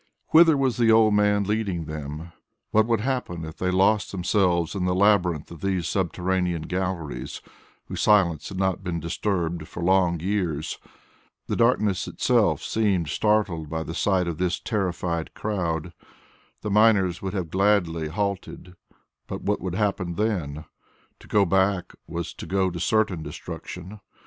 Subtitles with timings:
[0.29, 2.31] Whither was the old man leading them?
[2.71, 7.39] What would happen if they lost themselves in the labyrinth of these subterranean galleries,
[7.85, 10.79] whose silence had not been disturbed for long years?
[11.45, 15.93] The darkness itself seemed startled by the sight of this terrified crowd.
[16.61, 18.73] The miners would have gladly halted,
[19.27, 20.65] but what would happen then?
[21.19, 23.99] To go back was to go to certain destruction.